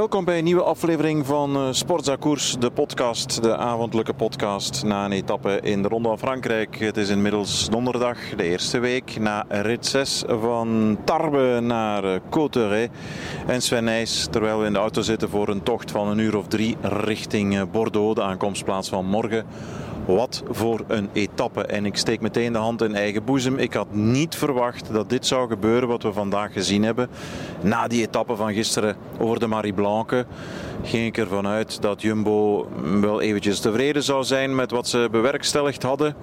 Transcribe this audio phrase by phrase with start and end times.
[0.00, 5.04] Welkom bij een nieuwe aflevering van uh, Sportza Koers, de podcast, de avondelijke podcast na
[5.04, 6.78] een etappe in de Ronde van Frankrijk.
[6.78, 12.90] Het is inmiddels donderdag, de eerste week, na rit 6 van Tarbes naar uh, Cotteret
[13.46, 16.46] en Sven terwijl we in de auto zitten voor een tocht van een uur of
[16.46, 19.46] drie richting uh, Bordeaux, de aankomstplaats van morgen.
[20.14, 21.62] Wat voor een etappe.
[21.62, 23.58] En ik steek meteen de hand in eigen boezem.
[23.58, 27.08] Ik had niet verwacht dat dit zou gebeuren wat we vandaag gezien hebben.
[27.60, 30.26] Na die etappe van gisteren over de Marie Blanque
[30.82, 32.68] ging ik ervan uit dat Jumbo
[33.00, 36.14] wel eventjes tevreden zou zijn met wat ze bewerkstelligd hadden.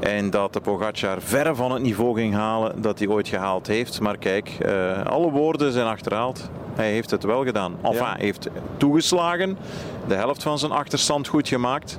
[0.00, 4.00] En dat de Pogacar verre van het niveau ging halen dat hij ooit gehaald heeft.
[4.00, 6.50] Maar kijk, uh, alle woorden zijn achterhaald.
[6.74, 7.76] Hij heeft het wel gedaan.
[7.82, 8.14] Enfin, ja.
[8.18, 9.58] heeft toegeslagen.
[10.08, 11.98] De helft van zijn achterstand goed gemaakt.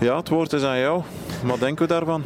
[0.00, 1.02] Ja, het woord is aan jou.
[1.44, 2.22] Wat denken we daarvan?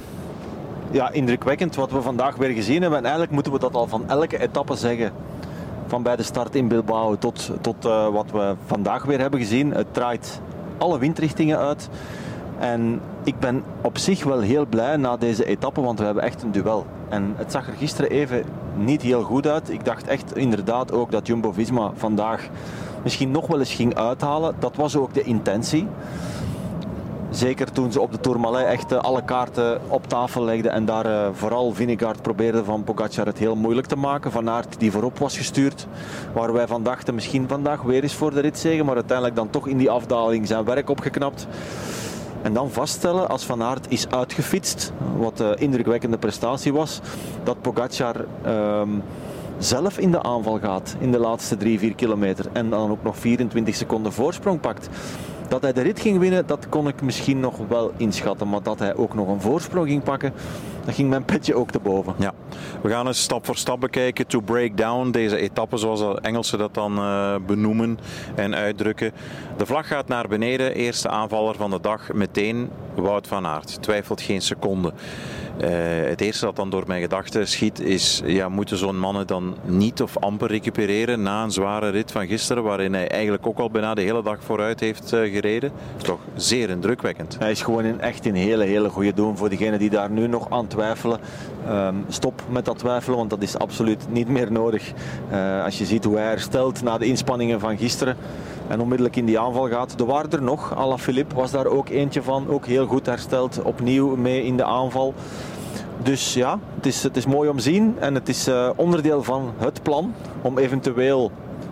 [0.91, 2.99] Ja, indrukwekkend wat we vandaag weer gezien hebben.
[2.99, 5.13] En eigenlijk moeten we dat al van elke etappe zeggen.
[5.87, 9.71] Van bij de start in Bilbao tot, tot uh, wat we vandaag weer hebben gezien.
[9.71, 10.41] Het draait
[10.79, 11.89] alle windrichtingen uit.
[12.59, 16.43] En ik ben op zich wel heel blij na deze etappe, want we hebben echt
[16.43, 16.87] een duel.
[17.09, 18.45] En het zag er gisteren even
[18.77, 19.71] niet heel goed uit.
[19.71, 22.49] Ik dacht echt inderdaad ook dat Jumbo-Visma vandaag
[23.03, 24.55] misschien nog wel eens ging uithalen.
[24.59, 25.87] Dat was ook de intentie.
[27.35, 31.07] Zeker toen ze op de Tourmalet echt uh, alle kaarten op tafel legden en daar
[31.07, 34.31] uh, vooral Vinegaard probeerde van Pogacar het heel moeilijk te maken.
[34.31, 35.87] Van Aert die voorop was gestuurd,
[36.33, 39.69] waar wij van dachten misschien vandaag weer eens voor de ritzegen, maar uiteindelijk dan toch
[39.69, 41.47] in die afdaling zijn werk opgeknapt.
[42.43, 47.01] En dan vaststellen als Van Aert is uitgefietst, wat een indrukwekkende prestatie was,
[47.43, 48.83] dat Pogacar uh,
[49.59, 53.75] zelf in de aanval gaat in de laatste 3-4 kilometer en dan ook nog 24
[53.75, 54.89] seconden voorsprong pakt.
[55.49, 58.49] Dat hij de rit ging winnen, dat kon ik misschien nog wel inschatten.
[58.49, 60.33] Maar dat hij ook nog een voorsprong ging pakken,
[60.85, 62.15] dat ging mijn petje ook te boven.
[62.19, 62.33] Ja,
[62.83, 64.27] we gaan eens stap voor stap bekijken.
[64.27, 67.99] To break down deze etappe, zoals de Engelsen dat dan uh, benoemen
[68.35, 69.13] en uitdrukken.
[69.57, 70.75] De vlag gaat naar beneden.
[70.75, 73.83] Eerste aanvaller van de dag meteen Wout van Aert.
[73.83, 74.93] Twijfelt geen seconde.
[75.61, 75.69] Uh,
[76.09, 80.03] het eerste dat dan door mijn gedachten schiet is, ja, moeten zo'n mannen dan niet
[80.03, 83.95] of amper recupereren na een zware rit van gisteren, waarin hij eigenlijk ook al bijna
[83.95, 85.73] de hele dag vooruit heeft uh, gereden?
[85.97, 87.37] Toch zeer indrukwekkend.
[87.39, 90.27] Hij is gewoon in echt een hele, hele goede doen voor diegenen die daar nu
[90.27, 91.21] nog aan twijfelen.
[91.69, 94.93] Um, stop met dat twijfelen, want dat is absoluut niet meer nodig.
[95.33, 98.17] Uh, als je ziet hoe hij herstelt na de inspanningen van gisteren
[98.69, 100.01] en onmiddellijk in die aanval gaat.
[100.01, 100.77] Er waren er nog.
[100.77, 102.49] Ala Philippe was daar ook eentje van.
[102.49, 103.63] Ook heel goed hersteld.
[103.63, 105.15] Opnieuw mee in de aanval.
[106.03, 107.97] Dus ja, het is, het is mooi om te zien.
[107.99, 111.31] En het is uh, onderdeel van het plan om eventueel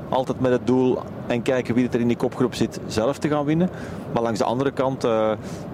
[0.09, 3.45] altijd met het doel en kijken wie er in die kopgroep zit zelf te gaan
[3.45, 3.71] winnen.
[4.13, 5.31] Maar langs de andere kant, uh,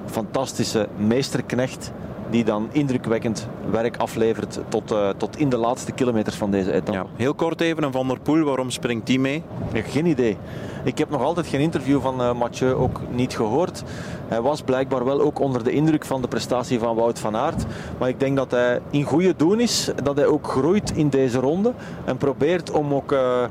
[0.07, 1.93] fantastische meesterknecht
[2.31, 6.93] die dan indrukwekkend werk aflevert tot, uh, tot in de laatste kilometers van deze etappe.
[6.93, 9.43] Ja, heel kort even, een Van der Poel, waarom springt die mee?
[9.73, 10.37] Ja, geen idee.
[10.85, 13.83] Ik heb nog altijd geen interview van uh, Mathieu ook niet gehoord.
[14.29, 17.65] Hij was blijkbaar wel ook onder de indruk van de prestatie van Wout van Aert.
[17.99, 21.39] Maar ik denk dat hij in goede doen is, dat hij ook groeit in deze
[21.39, 21.73] ronde
[22.05, 23.13] en probeert om ook...
[23.13, 23.45] Uh,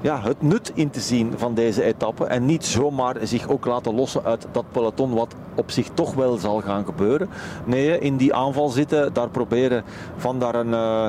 [0.00, 2.24] ja, het nut in te zien van deze etappe.
[2.24, 6.36] En niet zomaar zich ook laten lossen uit dat peloton, wat op zich toch wel
[6.36, 7.28] zal gaan gebeuren.
[7.64, 9.84] Nee, in die aanval zitten, daar proberen
[10.16, 10.68] van daar een.
[10.68, 11.06] Uh,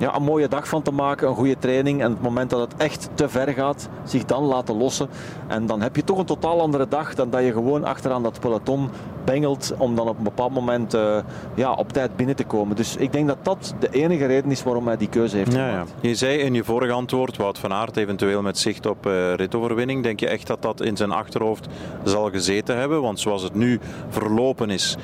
[0.00, 2.02] ja, een mooie dag van te maken, een goede training.
[2.02, 5.08] En het moment dat het echt te ver gaat, zich dan laten lossen.
[5.46, 8.40] En dan heb je toch een totaal andere dag dan dat je gewoon achteraan dat
[8.40, 8.90] peloton
[9.24, 11.16] bengelt om dan op een bepaald moment uh,
[11.54, 12.76] ja, op tijd binnen te komen.
[12.76, 15.68] Dus ik denk dat dat de enige reden is waarom hij die keuze heeft ja,
[15.68, 15.92] gemaakt.
[16.00, 16.08] Ja.
[16.08, 20.02] Je zei in je vorige antwoord, Wout van Aert eventueel met zicht op uh, ritoverwinning.
[20.02, 21.68] Denk je echt dat dat in zijn achterhoofd
[22.04, 23.02] zal gezeten hebben?
[23.02, 24.96] Want zoals het nu verlopen is,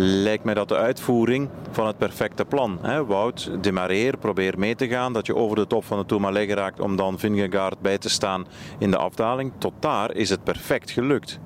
[0.00, 2.78] lijkt mij dat de uitvoering van het perfecte plan.
[2.82, 3.04] Hè?
[3.04, 6.80] Wout, demareer, probeer mee te gaan, dat je over de top van de Tourmalet geraakt
[6.80, 8.46] om dan Vingegaard bij te staan
[8.78, 9.52] in de afdaling.
[9.58, 11.38] Tot daar is het perfect gelukt.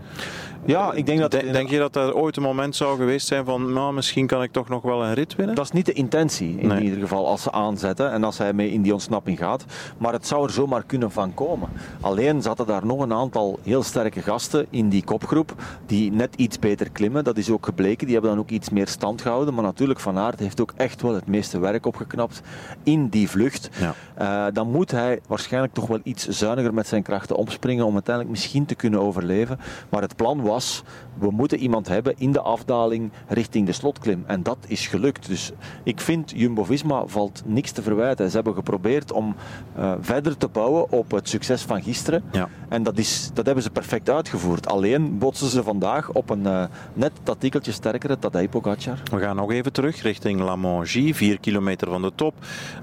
[0.64, 1.30] Ja, ik denk dat...
[1.30, 4.42] Denk, denk je dat er ooit een moment zou geweest zijn van, nou, misschien kan
[4.42, 5.54] ik toch nog wel een rit winnen?
[5.54, 6.82] Dat is niet de intentie in nee.
[6.82, 9.64] ieder geval als ze aanzetten en als hij mee in die ontsnapping gaat.
[9.98, 11.68] Maar het zou er zomaar kunnen van komen.
[12.00, 15.54] Alleen zaten daar nog een aantal heel sterke gasten in die kopgroep
[15.87, 17.25] die net iets beter klimmen.
[17.25, 18.04] Dat is ook gebleken.
[18.06, 19.54] Die hebben dan ook iets meer stand gehouden.
[19.54, 22.40] Maar natuurlijk, Van Aert heeft ook echt wel het meeste werk opgeknapt
[22.82, 23.70] in die vlucht.
[23.81, 23.94] Ja.
[24.20, 28.34] Uh, dan moet hij waarschijnlijk toch wel iets zuiniger met zijn krachten opspringen om uiteindelijk
[28.34, 29.58] misschien te kunnen overleven.
[29.88, 30.82] Maar het plan was was,
[31.19, 34.25] we moeten iemand hebben in de afdaling richting de slotklim.
[34.26, 35.26] En dat is gelukt.
[35.26, 38.29] Dus ik vind Jumbo-Visma valt niks te verwijten.
[38.29, 39.35] Ze hebben geprobeerd om
[39.79, 42.23] uh, verder te bouwen op het succes van gisteren.
[42.32, 42.49] Ja.
[42.69, 44.67] En dat, is, dat hebben ze perfect uitgevoerd.
[44.69, 49.03] Alleen botsen ze vandaag op een uh, net dat tikkeltje sterkere Tadej Pogacar.
[49.11, 52.35] We gaan nog even terug richting La Mongie, 4 kilometer van de top.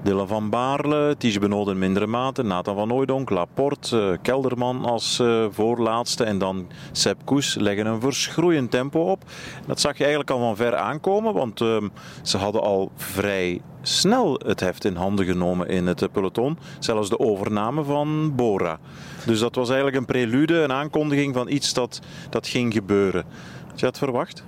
[0.02, 5.22] Dylan van Baarle, Tige Benoot in mindere mate, Nathan van Ooydonk, Laporte, uh, Kelderman als
[5.50, 9.24] voorlaatste en dan Sepp Koes leggen een verschroeiend tempo op.
[9.66, 11.76] Dat zag je eigenlijk al van ver aankomen, want uh,
[12.22, 16.58] ze hadden al vrij snel het heft in handen genomen in het peloton.
[16.78, 18.78] Zelfs de overname van Bora.
[19.26, 22.00] Dus dat was eigenlijk een prelude, een aankondiging van iets dat,
[22.30, 23.24] dat ging gebeuren.
[23.68, 24.44] Had je dat verwacht?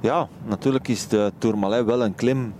[0.00, 2.54] Ja, natuurlijk is de Tourmalet wel een klim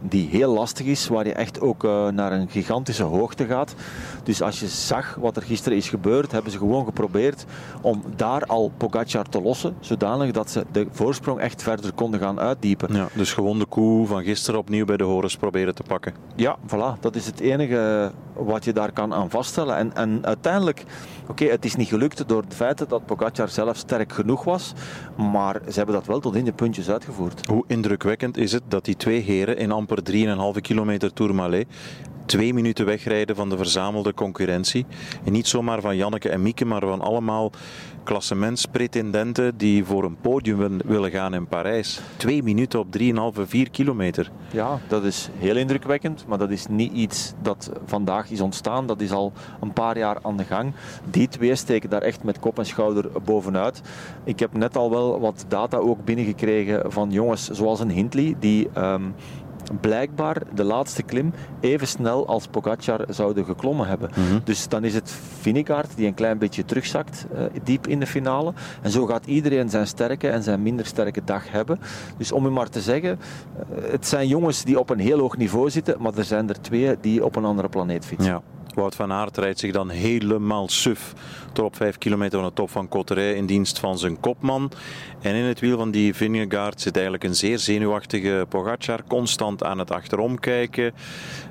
[0.00, 3.74] die heel lastig is, waar je echt ook uh, naar een gigantische hoogte gaat.
[4.22, 7.44] Dus als je zag wat er gisteren is gebeurd, hebben ze gewoon geprobeerd
[7.80, 12.40] om daar al Pogacar te lossen, zodanig dat ze de voorsprong echt verder konden gaan
[12.40, 12.94] uitdiepen.
[12.94, 16.14] Ja, dus gewoon de koe van gisteren opnieuw bij de horens proberen te pakken.
[16.34, 17.00] Ja, voilà.
[17.00, 19.76] Dat is het enige wat je daar kan aan vaststellen.
[19.76, 20.84] En, en uiteindelijk,
[21.22, 24.72] oké, okay, het is niet gelukt door het feit dat Pogacar zelf sterk genoeg was,
[25.16, 27.46] maar ze hebben dat wel tot in de puntjes uitgevoerd.
[27.46, 29.95] Hoe indrukwekkend is het dat die twee heren in amper
[30.54, 31.66] 3,5 kilometer Tourmalet
[32.26, 34.86] twee minuten wegrijden van de verzamelde concurrentie.
[35.24, 37.50] En niet zomaar van Janneke en Mieke, maar van allemaal
[38.04, 42.00] klassementspretendenten die voor een podium willen gaan in Parijs.
[42.16, 44.30] Twee minuten op 3,5, 4 kilometer.
[44.50, 48.86] Ja, dat is heel indrukwekkend, maar dat is niet iets dat vandaag is ontstaan.
[48.86, 50.72] Dat is al een paar jaar aan de gang.
[51.10, 53.82] Die twee steken daar echt met kop en schouder bovenuit.
[54.24, 58.68] Ik heb net al wel wat data ook binnengekregen van jongens zoals een Hindley, die
[58.76, 59.14] um,
[59.80, 64.10] blijkbaar de laatste klim even snel als Pogacar zouden geklommen hebben.
[64.14, 64.40] Mm -hmm.
[64.44, 65.10] Dus dan is het
[65.40, 68.52] Vingegaard die een klein beetje terugzakt uh, diep in de finale.
[68.82, 71.80] En zo gaat iedereen zijn sterke en zijn minder sterke dag hebben.
[72.16, 75.36] Dus om u maar te zeggen, uh, het zijn jongens die op een heel hoog
[75.36, 78.32] niveau zitten, maar er zijn er twee die op een andere planeet fietsen.
[78.32, 78.42] Ja.
[78.74, 81.12] Wout van Aert rijdt zich dan helemaal suf
[81.52, 84.70] tot op 5 kilometer van de top van Cotteret in dienst van zijn kopman.
[85.20, 89.78] En in het wiel van die Vingegaard zit eigenlijk een zeer zenuwachtige Pogacar, constant aan
[89.78, 90.94] het achterom kijken.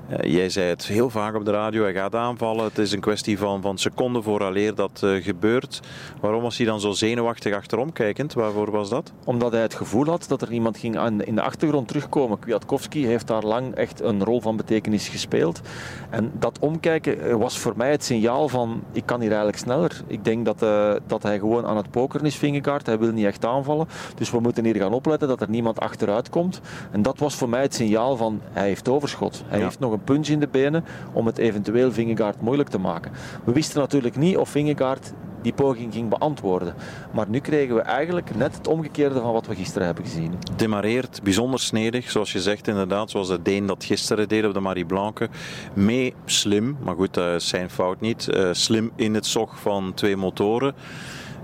[0.09, 2.63] Uh, jij zei het heel vaak op de radio, hij gaat aanvallen.
[2.63, 5.79] Het is een kwestie van, van seconden vooraleer dat uh, gebeurt.
[6.21, 8.33] Waarom was hij dan zo zenuwachtig achterom kijkend?
[8.33, 9.11] Waarvoor was dat?
[9.23, 12.39] Omdat hij het gevoel had dat er iemand ging in de achtergrond terugkomen.
[12.39, 15.61] Kwiatkowski heeft daar lang echt een rol van betekenis gespeeld.
[16.09, 17.04] En dat omkijken
[17.37, 20.01] was voor mij het signaal van, ik kan hier eigenlijk sneller.
[20.07, 22.85] Ik denk dat, uh, dat hij gewoon aan het pokeren is, Vingegaard.
[22.85, 23.87] Hij wil niet echt aanvallen.
[24.15, 26.61] Dus we moeten hier gaan opletten dat er niemand achteruit komt.
[26.91, 29.43] En dat was voor mij het signaal van, hij heeft overschot.
[29.47, 29.63] Hij ja.
[29.63, 33.11] heeft nog een punch in de benen om het eventueel Vingegaard moeilijk te maken.
[33.43, 35.13] We wisten natuurlijk niet of Vingegaard
[35.45, 36.75] die poging ging beantwoorden.
[37.11, 40.33] Maar nu kregen we eigenlijk net het omgekeerde van wat we gisteren hebben gezien.
[40.55, 44.59] Demareert bijzonder snedig, zoals je zegt inderdaad, zoals de Deen dat gisteren deed op de
[44.59, 45.29] Marie Blanque.
[45.73, 48.27] Mee slim, maar goed, dat is zijn fout niet.
[48.29, 50.73] Uh, slim in het zog van twee motoren.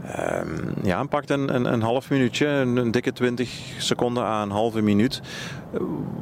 [0.06, 4.56] Um, ja, pakt een, een, een, half minuutje, een, een, dikke 20 seconden aan een
[4.56, 5.22] halve minuut.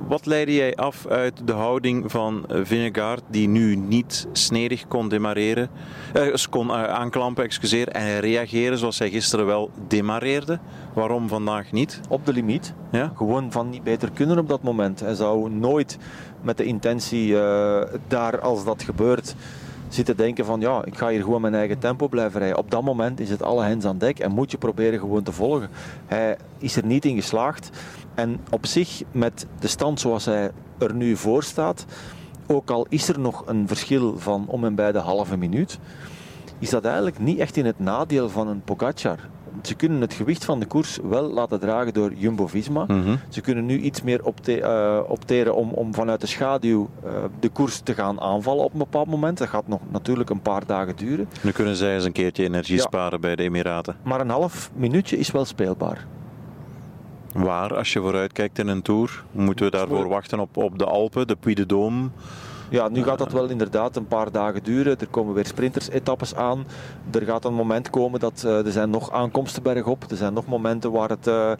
[0.08, 5.70] Wat leidde jij af uit de houding van Vingegaard, die nu niet snedig kon demareren,
[6.14, 10.60] eh, kon uh, aanklampen, excuseer, en reageren zoals hij gisteren wel demareerde?
[10.94, 12.00] Waarom vandaag niet?
[12.10, 12.74] Op de limiet.
[12.92, 13.12] Ja?
[13.16, 15.00] Gewoon van niet beter kunnen op dat moment.
[15.00, 15.98] Hij zou nooit
[16.42, 19.36] met de intentie uh, daar, als dat gebeurt,
[19.89, 22.57] zitten denken van ja, ik ga hier gewoon mijn eigen tempo blijven rijden.
[22.57, 25.31] Op dat moment is het alle hens aan dek en moet je proberen gewoon te
[25.31, 25.69] volgen.
[26.06, 27.69] Hij is er niet in geslaagd.
[28.15, 31.86] En op zich, met de stand zoals hij er nu voor staat,
[32.47, 35.80] ook al is er nog een verschil van om en bij de halve minuut,
[36.59, 39.19] is dat eigenlijk niet echt in het nadeel van een Pogacar.
[39.61, 42.85] Ze kunnen het gewicht van de koers wel laten dragen door Jumbo-Visma.
[42.87, 43.19] Mm -hmm.
[43.30, 47.49] Ze kunnen nu iets meer opte uh, opteren om, om vanuit de schaduw uh, de
[47.49, 49.37] koers te gaan aanvallen op een bepaald moment.
[49.37, 51.30] Dat gaat nog natuurlijk een paar dagen duren.
[51.42, 52.81] Nu kunnen zij eens een keertje energie ja.
[52.81, 53.95] sparen bij de Emiraten.
[54.04, 56.06] Maar een half minuutje is wel speelbaar.
[57.33, 60.85] Waar, als je vooruit kijkt in een Tour, moeten we daarvoor wachten op, op de
[60.85, 62.11] Alpen, de Puy de Dôme?
[62.69, 64.99] Ja, nu gaat dat wel inderdaad een paar dagen duren.
[64.99, 66.66] Er komen weer sprinters-etappes aan.
[67.11, 70.06] Er gaat een moment komen dat uh, er zijn nog aankomsten bergop.
[70.09, 71.52] Er zijn nog momenten waar het uh,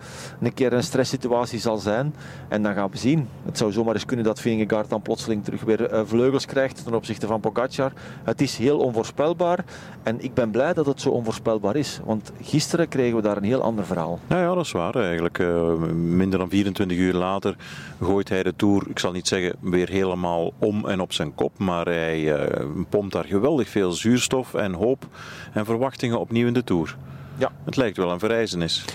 [0.42, 2.16] een keer een stresssituatie zal zijn.
[2.48, 3.28] En dan gaan we zien.
[3.46, 6.94] Het zou zomaar eens kunnen dat Vingegaard dan plotseling terug weer uh, vleugels krijgt ten
[6.94, 7.92] opzichte van Pogacar.
[8.24, 9.66] Het is heel onvoorspelbaar.
[10.04, 12.00] En ik ben blij dat het zo onvoorspelbaar is.
[12.06, 14.20] Want gisteren kregen we daar een heel ander verhaal.
[14.28, 15.38] Ja, ja dat is waar eigenlijk.
[15.94, 17.56] Minder dan 24 uur later
[18.02, 21.58] gooit hij de Tour, ik zal niet zeggen weer helemaal om en op zijn kop.
[21.58, 25.06] Maar hij uh, pompt daar geweldig veel zuurstof en hoop
[25.54, 26.98] en verwachtingen opnieuw in de Tour.
[27.38, 27.52] Ja.
[27.64, 28.86] Het lijkt wel een vereizenis.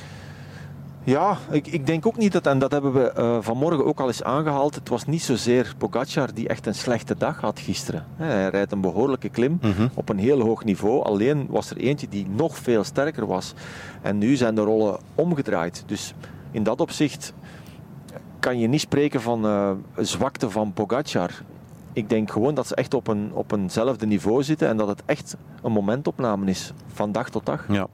[1.05, 4.07] Ja, ik, ik, denk ook niet dat, en dat hebben we uh, vanmorgen ook al
[4.07, 8.07] eens aangehaald, het was niet zozeer Pogacar die echt een slechte dag had gisteren.
[8.17, 9.89] Hij rijdt een behoorlijke klim mhm.
[9.95, 13.55] op een heel hoog niveau, alleen was er eentje die nog veel sterker was.
[14.03, 15.85] En nu zijn de rollen omgedraaid.
[15.87, 16.15] Dus
[16.51, 17.33] in dat opzicht
[18.39, 21.31] kan je niet spreken van uh, zwakte van Pogacar.
[21.95, 25.03] Ik denk gewoon dat ze echt op, een, op eenzelfde niveau zitten en dat het
[25.07, 27.65] echt een momentopname is, van dag tot dag.
[27.69, 27.87] Ja.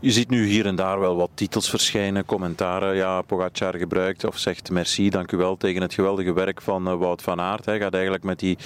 [0.00, 2.96] Je ziet nu hier en daar wel wat titels verschijnen, commentaren.
[2.96, 6.94] Ja, Pogacar gebruikt of zegt merci, dank u wel tegen het geweldige werk van uh,
[6.94, 7.64] Wout van Aert.
[7.64, 8.58] Hij gaat eigenlijk met die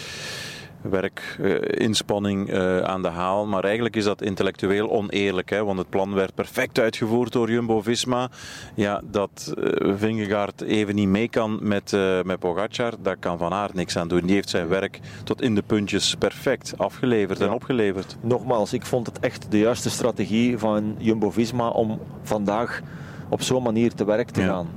[0.82, 3.46] werkinspanning uh, uh, aan de haal.
[3.46, 5.50] Maar eigenlijk is dat intellectueel oneerlijk.
[5.50, 8.30] Hè, want het plan werd perfect uitgevoerd door Jumbo-Visma.
[8.74, 13.74] Ja, dat uh, Vingegaard even niet mee kan met, met Pogacar, daar kan Van Aert
[13.74, 14.26] niks aan doen.
[14.26, 17.46] Die heeft zijn werk tot in de puntjes perfect afgeleverd ja.
[17.46, 18.16] en opgeleverd.
[18.20, 22.80] Nogmaals, ik vond het echt de juiste strategie van Jumbo-Visma om vandaag
[23.32, 24.46] op zo'n manier te werk te ja.
[24.46, 24.68] gaan.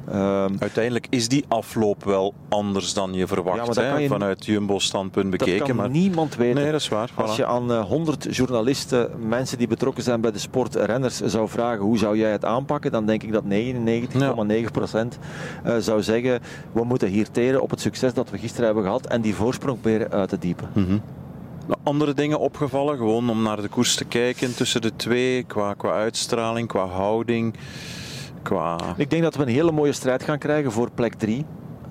[0.44, 3.98] Um, Uiteindelijk is die afloop wel anders dan je verwacht, ja, hè?
[3.98, 5.58] Je vanuit Jumbo-standpunt bekeken.
[5.58, 5.90] Dat kan maar...
[5.90, 6.62] niemand weten.
[6.62, 7.10] Nee, dat is waar.
[7.16, 11.50] Als je aan uh, 100 journalisten, mensen die betrokken zijn bij de sport, renners, zou
[11.50, 15.08] vragen hoe zou jij het aanpakken, dan denk ik dat 99,9% ja.
[15.66, 16.40] uh, zou zeggen
[16.72, 19.80] we moeten hier teren op het succes dat we gisteren hebben gehad en die voorsprong
[19.82, 20.70] proberen uit te diepen.
[20.74, 21.02] Mm -hmm
[21.84, 22.98] andere dingen opgevallen?
[22.98, 27.56] Gewoon om naar de koers te kijken tussen de twee, qua, qua uitstraling, qua houding.
[28.46, 28.78] Qua...
[28.98, 31.46] Ik denk dat we een hele mooie strijd gaan krijgen voor plek 3.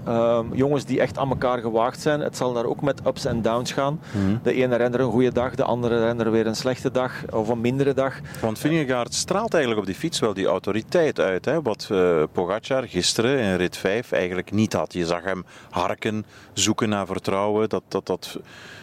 [0.08, 2.20] Um, jongens die echt aan elkaar gewaagd zijn.
[2.20, 4.00] Het zal daar ook met ups en downs gaan.
[4.12, 4.40] Mm -hmm.
[4.42, 7.60] De ene renner een goede dag, de andere renner weer een slechte dag of een
[7.60, 8.20] mindere dag.
[8.40, 11.44] Want Vingegaard straalt eigenlijk op die fiets wel die autoriteit uit.
[11.44, 11.62] Hè?
[11.62, 14.92] Wat uh, Pogacar gisteren in rit 5 eigenlijk niet had.
[14.92, 17.68] Je zag hem harken, zoeken naar vertrouwen.
[17.68, 18.38] Dat, dat, dat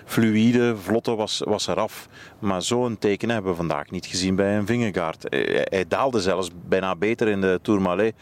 [0.06, 2.08] fluïde, vlotte was, was eraf.
[2.40, 5.25] Maar zo'n teken hebben we vandaag niet gezien bij een Vingegaard.
[5.30, 8.13] Hij, hij daalde zelfs bijna beter in de Tourmalet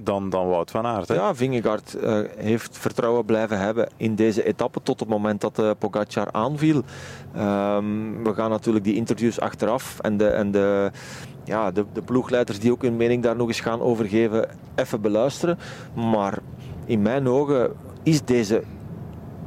[0.00, 1.08] dan, dan Wout van Aert.
[1.08, 5.70] Ja, Vingegaard uh, heeft vertrouwen blijven hebben in deze etappe tot het moment dat uh,
[5.78, 6.76] Pogacar aanviel.
[6.76, 10.90] Um, we gaan natuurlijk die interviews achteraf en de, en de,
[11.44, 15.58] ja, de, de ploegleiders die ook hun mening daar nog eens gaan overgeven, even beluisteren.
[15.94, 16.38] Maar
[16.84, 18.62] in mijn ogen is deze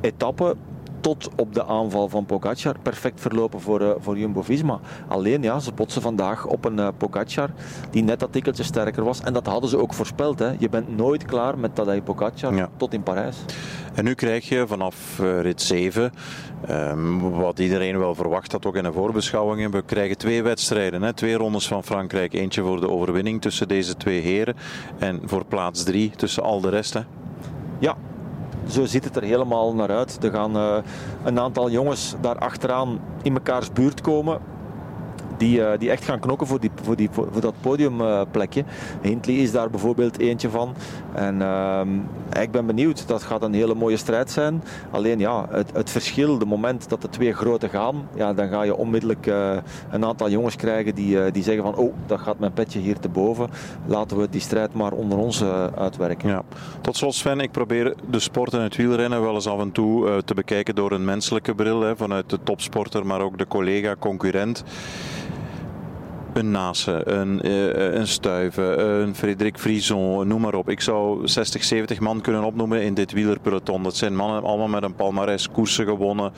[0.01, 0.55] etappe
[1.03, 4.79] tot op de aanval van Pogacar perfect verlopen voor, uh, voor Jumbo-Visma.
[5.07, 7.49] Alleen ja, ze botsen vandaag op een uh, Pogacar
[7.89, 9.21] die net dat tikkeltje sterker was.
[9.21, 10.39] En dat hadden ze ook voorspeld.
[10.39, 10.51] Hè.
[10.59, 12.69] Je bent nooit klaar met Tadej Pogacar ja.
[12.77, 13.37] tot in Parijs.
[13.93, 16.11] En nu krijg je vanaf uh, rit 7,
[16.69, 21.01] um, wat iedereen wel verwacht had ook in de voorbeschouwingen, we krijgen twee wedstrijden.
[21.01, 21.13] Hè.
[21.13, 22.33] Twee rondes van Frankrijk.
[22.33, 24.55] Eentje voor de overwinning tussen deze twee heren.
[24.99, 26.93] En voor plaats 3 tussen al de rest.
[26.93, 27.01] Hè.
[27.79, 27.95] Ja,
[28.67, 30.23] zo ziet het er helemaal naar uit.
[30.23, 30.77] Er gaan uh,
[31.23, 34.39] een aantal jongens daar achteraan in mekaars buurt komen.
[35.43, 38.59] Die, uh, die echt gaan knokken voor, die, voor, die, voor, dat podiumplekje.
[38.59, 38.67] Uh,
[39.01, 40.75] Hindley is daar bijvoorbeeld eentje van.
[41.13, 41.41] En
[42.41, 43.07] ik ben benieuwd.
[43.07, 44.63] Dat gaat een hele mooie strijd zijn.
[44.91, 48.63] Alleen ja, het, het verschil, de moment dat de twee grote gaan, ja, dan ga
[48.63, 49.57] je onmiddellijk uh,
[49.91, 53.09] een aantal jongens krijgen die, die zeggen van oh, dat gaat mijn petje hier te
[53.09, 53.49] boven.
[53.85, 55.43] Laten we die strijd maar onder ons
[55.75, 56.29] uitwerken.
[56.29, 56.43] Ja.
[56.81, 60.23] Tot slot Sven, ik probeer de sport en het wielrennen wel eens af en toe
[60.25, 61.81] te bekijken door een menselijke bril.
[61.81, 64.63] Hè, vanuit de topsporter, maar ook de collega, concurrent
[66.33, 70.69] een Nase, een, uh, een Stuiven, een Frederik Frison, noem maar op.
[70.69, 73.83] Ik zou 60, 70 man kunnen opnoemen in dit wielerpeloton.
[73.83, 76.31] Dat zijn mannen allemaal met een palmarès, koersen gewonnen,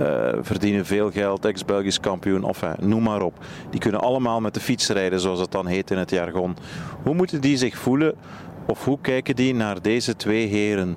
[0.00, 3.34] uh, verdienen veel geld, ex-Belgisch kampioen, of enfin, noem maar op.
[3.70, 6.56] Die kunnen allemaal met de fiets rijden, zoals het dan heet in het jargon.
[7.02, 8.14] Hoe moeten die zich voelen,
[8.66, 10.96] of hoe kijken die naar deze twee heren?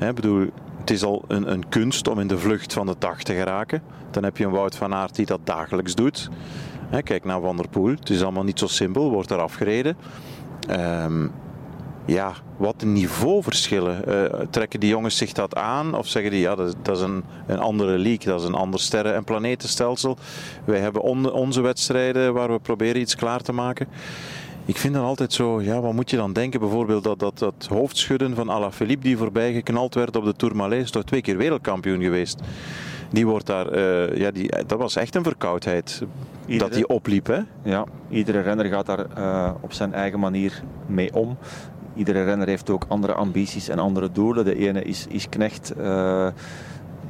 [0.00, 0.46] Ik bedoel,
[0.80, 3.82] het is al een, een kunst om in de vlucht van de dag te geraken.
[4.10, 6.28] Dan heb je een Wout van Aert die dat dagelijks doet.
[7.04, 7.90] Kijk naar Van der Poel.
[7.90, 9.10] Het is allemaal niet zo simpel.
[9.10, 9.96] Wordt er afgereden.
[10.70, 11.32] Um,
[12.04, 14.02] ja, wat de niveauverschillen.
[14.08, 15.94] Uh, trekken die jongens zich dat aan?
[15.94, 18.32] Of zeggen die, ja, dat, is een, een andere league.
[18.32, 20.16] Dat is een ander sterren- en planetenstelsel.
[20.64, 23.88] Wij hebben on, onze wedstrijden waar we proberen iets klaar te maken.
[24.64, 26.60] Ik vind dan altijd zo, ja, wat moet je dan denken?
[26.60, 30.90] Bijvoorbeeld dat, dat, dat hoofdschudden van Alaphilippe die voorbij geknald werd op de Tourmalet, is
[30.90, 32.40] toch twee keer wereldkampioen geweest
[33.10, 36.02] die wordt daar, uh, ja, die, dat was echt een verkoudheid
[36.52, 37.26] iedere, dat die opliep.
[37.26, 37.40] Hè?
[37.62, 41.36] Ja, iedere renner gaat daar uh, op zijn eigen manier mee om.
[41.94, 44.44] Iedere renner heeft ook andere ambities en andere doelen.
[44.44, 45.72] De ene is, is knecht.
[45.78, 46.28] Uh,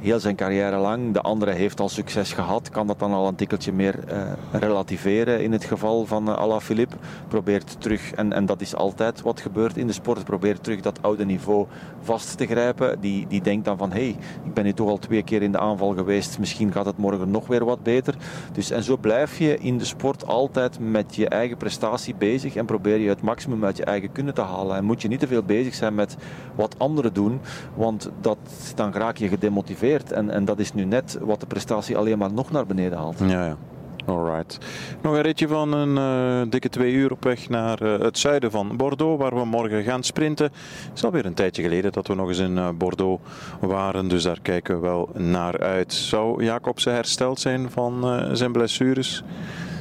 [0.01, 1.13] heel zijn carrière lang.
[1.13, 2.69] De andere heeft al succes gehad.
[2.69, 6.95] Kan dat dan al een tikkeltje meer uh, relativeren in het geval van uh, Alaphilippe.
[7.27, 11.01] Probeert terug, en, en dat is altijd wat gebeurt in de sport, probeert terug dat
[11.01, 11.65] oude niveau
[12.01, 12.99] vast te grijpen.
[12.99, 15.51] Die, die denkt dan van, hé, hey, ik ben nu toch al twee keer in
[15.51, 16.39] de aanval geweest.
[16.39, 18.15] Misschien gaat het morgen nog weer wat beter.
[18.53, 22.65] Dus, en zo blijf je in de sport altijd met je eigen prestatie bezig en
[22.65, 24.75] probeer je het maximum uit je eigen kunnen te halen.
[24.75, 26.17] En moet je niet te veel bezig zijn met
[26.55, 27.39] wat anderen doen,
[27.75, 28.37] want dat,
[28.75, 29.89] dan raak je gedemotiveerd.
[29.91, 33.19] En, en dat is nu net wat de prestatie alleen maar nog naar beneden haalt.
[33.19, 33.57] Ja, ja.
[34.05, 34.57] Alright.
[35.01, 35.95] Nog een ritje van een
[36.43, 39.83] uh, dikke twee uur op weg naar uh, het zuiden van Bordeaux, waar we morgen
[39.83, 40.45] gaan sprinten.
[40.45, 43.23] Het is alweer een tijdje geleden dat we nog eens in uh, Bordeaux
[43.59, 45.93] waren, dus daar kijken we wel naar uit.
[45.93, 49.23] Zou Jacobsen hersteld zijn van zijn blessures?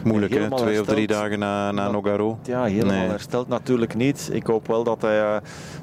[0.05, 0.89] Moeilijk hè, twee hersteld.
[0.89, 2.39] of drie dagen na, na Nogaro.
[2.43, 3.09] Ja, helemaal nee.
[3.09, 4.31] hersteld natuurlijk niet.
[4.33, 5.37] Ik hoop wel dat hij uh,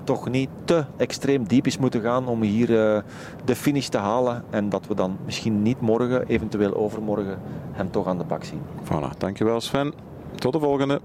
[0.03, 3.00] toch niet te extreem diep is moeten gaan om hier uh,
[3.45, 4.43] de finish te halen.
[4.50, 7.39] En dat we dan misschien niet morgen, eventueel overmorgen,
[7.71, 8.62] hem toch aan de bak zien.
[8.83, 9.93] Voilà, dankjewel Sven.
[10.36, 11.01] Tot de volgende.